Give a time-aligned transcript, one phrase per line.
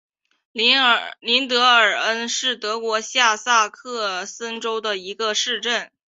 [1.21, 5.91] 林德尔恩是德国下萨克森州的一个市镇。